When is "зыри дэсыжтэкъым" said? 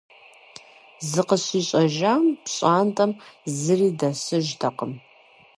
3.59-4.91